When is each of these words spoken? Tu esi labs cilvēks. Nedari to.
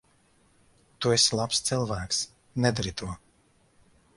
Tu 1.05 1.11
esi 1.17 1.37
labs 1.39 1.61
cilvēks. 1.67 2.23
Nedari 2.65 2.95
to. 3.03 3.13